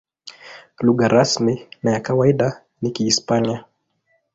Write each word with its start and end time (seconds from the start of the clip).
Lugha 0.79 1.07
rasmi 1.07 1.67
na 1.83 1.91
ya 1.91 1.99
kawaida 1.99 2.63
ni 2.81 2.91
Kihispania. 2.91 3.65